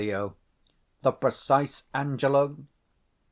_The 1.03 1.11
prenzie 1.11 1.83
Angelo! 1.93 2.57